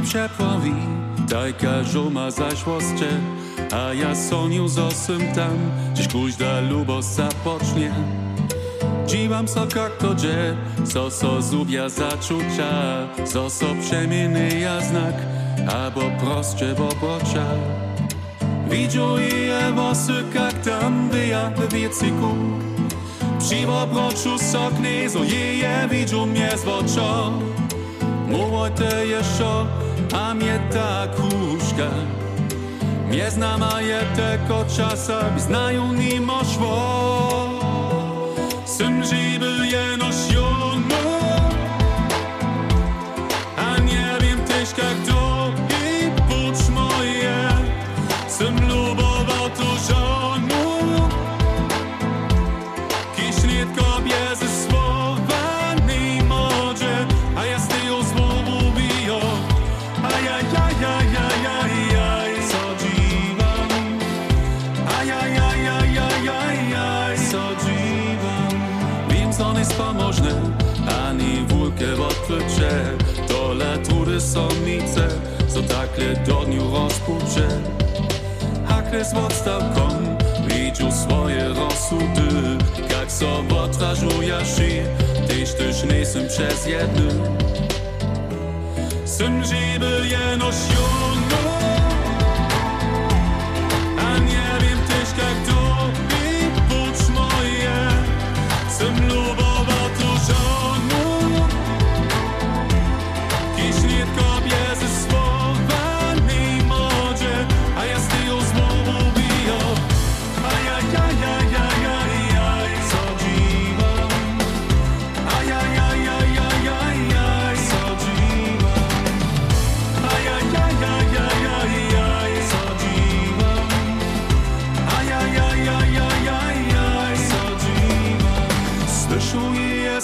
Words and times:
mnie 0.00 0.08
przeprawi, 0.08 0.74
tajka 1.30 1.84
żoma 1.84 2.30
zaśłoście, 2.30 3.08
a 3.72 3.94
ja 3.94 4.14
sonił 4.14 4.68
zosym 4.68 5.20
tam, 5.34 5.58
gdzieś 5.94 6.08
kuźda 6.08 6.60
lubo 6.60 7.02
zapocznie. 7.02 7.92
Dziwam 9.06 9.48
so 9.48 9.60
jak 9.60 9.96
to 9.98 10.14
dzie, 10.14 10.56
so 11.10 11.42
zubia 11.42 11.88
zaczucia, 11.88 13.08
so 13.24 13.50
so 13.50 13.66
przemieny 13.80 14.60
ja 14.60 14.80
znak, 14.80 15.14
albo 15.74 16.00
proście 16.20 16.74
bobocia. 16.74 17.46
Widział 18.70 19.18
je 19.18 19.72
wosy, 19.74 20.12
jak 20.34 20.64
tam 20.64 21.08
wyja 21.08 21.50
w 21.50 21.72
wiecyku. 21.72 22.34
Przy 23.38 23.68
obroczu 23.68 24.38
sokny, 24.38 25.10
so 25.10 25.24
je 25.24 25.58
je 25.58 25.88
widział 25.90 26.26
mnie 26.26 26.50
z 26.56 26.68
oczo. 26.68 27.32
Mówię 28.30 29.06
jeszcze, 29.06 29.66
a 30.12 30.34
mnie 30.34 30.60
ta 30.72 31.06
kuszka. 31.06 31.90
Mnie 33.08 33.30
znama 33.30 33.80
je 33.80 34.00
tego 34.16 34.64
czasa, 34.76 35.30
by 35.34 35.40
znają 35.40 35.92
nie 35.92 36.20
szło. 36.44 37.60
Sym 38.64 39.04
żywy 39.04 39.66
jeno 39.66 40.09
Wiem, 69.60 69.68
co 69.68 69.72
jest 69.72 69.82
pomożne, 69.82 70.30
ani 71.06 71.46
wulkę 71.48 71.96
w 71.96 72.00
odkrycie. 72.00 72.70
Dole 73.28 73.78
trudy 73.78 74.20
sonnice, 74.20 75.08
co 75.48 75.62
takle 75.62 76.14
do 76.26 76.44
dniu 76.44 76.62
rozpucze. 76.72 77.48
Hakle 78.68 79.04
z 79.04 79.14
odstawką, 79.14 79.88
widział 80.46 80.92
swoje 80.92 81.48
rozsudy. 81.48 82.58
Jak 82.90 83.12
so 83.12 83.44
odrażuja 83.64 84.44
się, 84.44 84.84
tyś 85.28 85.52
też 85.52 85.84
nie 85.84 86.06
są 86.06 86.18
przez 86.28 86.66
jednym. 86.66 87.20
Sym 89.04 89.44
żywy 89.44 90.08
jeno 90.10 90.29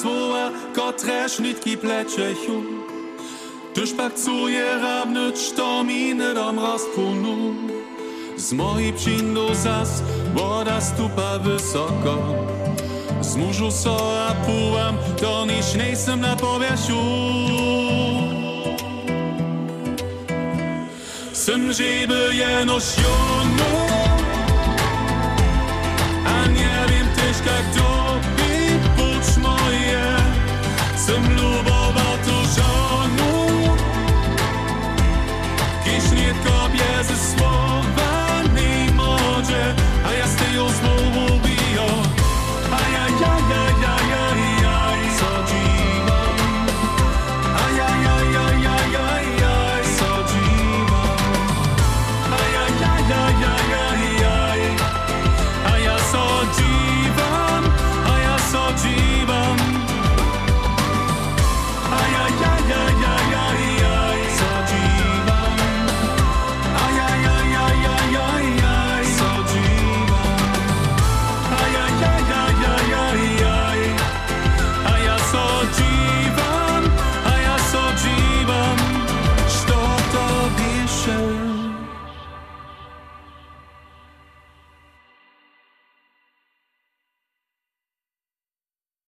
słowa, 0.00 0.50
kotreż 0.74 1.38
nitki 1.38 1.76
pleciu. 1.76 2.62
Tyż 3.74 3.92
pakcuje 3.92 4.78
rabnyć, 4.82 5.52
to 5.56 5.84
mi 5.84 6.14
nie 6.14 6.34
dom 6.34 6.58
rozpunu. 6.58 7.54
Z 8.36 8.52
mojej 8.52 8.92
przyjdu 8.92 9.54
zas, 9.54 10.02
woda 10.34 10.80
stupa 10.80 11.38
wysoko. 11.38 12.18
Z 13.20 13.36
murzu 13.36 13.70
so 13.70 13.96
a 14.28 14.34
pułam, 14.34 14.96
to 15.20 15.46
niż 15.46 15.74
nie 15.74 15.88
jestem 15.88 16.20
na 16.20 16.36
powierzchu. 16.36 17.02
Sym 21.32 21.72
żywy 21.72 22.34
jeno 22.34 22.80
siódmu 22.80 23.87